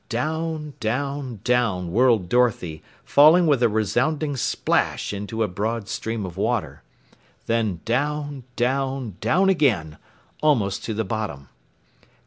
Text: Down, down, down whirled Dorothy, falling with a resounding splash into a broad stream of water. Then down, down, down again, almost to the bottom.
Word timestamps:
Down, 0.09 0.73
down, 0.79 1.41
down 1.43 1.91
whirled 1.91 2.27
Dorothy, 2.27 2.81
falling 3.03 3.45
with 3.45 3.61
a 3.61 3.69
resounding 3.69 4.35
splash 4.35 5.13
into 5.13 5.43
a 5.43 5.47
broad 5.47 5.87
stream 5.87 6.25
of 6.25 6.37
water. 6.37 6.81
Then 7.45 7.81
down, 7.85 8.43
down, 8.55 9.17
down 9.21 9.47
again, 9.49 9.99
almost 10.41 10.83
to 10.85 10.95
the 10.95 11.05
bottom. 11.05 11.49